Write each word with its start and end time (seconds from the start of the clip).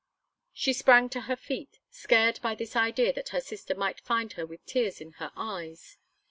She 0.51 0.73
sprang 0.73 1.09
to 1.09 1.21
her 1.29 1.35
feet, 1.35 1.77
scared 1.91 2.39
by 2.41 2.55
this 2.55 2.75
idea 2.75 3.13
that 3.13 3.29
her 3.29 3.39
sister 3.39 3.75
might 3.75 3.99
find 3.99 4.33
her 4.33 4.47
with 4.47 4.65
tears 4.65 4.99
in 4.99 5.11
her 5.21 5.31
eyes. 5.35 5.99